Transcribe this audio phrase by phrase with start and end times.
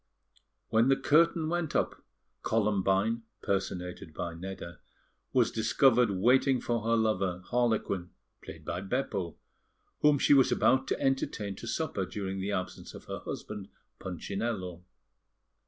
[0.69, 2.03] When the curtain went up
[2.41, 4.79] Columbine (personated by Nedda)
[5.31, 8.09] was discovered waiting for her lover, Harlequin
[8.41, 9.37] (played by Beppo),
[9.99, 13.67] whom she was about to entertain to supper during the absence of her husband,
[13.99, 14.83] Punchinello.